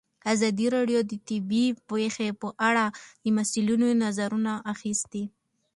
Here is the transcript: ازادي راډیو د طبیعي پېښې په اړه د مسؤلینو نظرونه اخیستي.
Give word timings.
ازادي 0.33 0.65
راډیو 0.75 0.99
د 1.09 1.13
طبیعي 1.27 1.67
پېښې 1.89 2.27
په 2.41 2.47
اړه 2.67 2.85
د 3.23 3.25
مسؤلینو 3.37 3.87
نظرونه 4.03 4.53
اخیستي. 4.73 5.23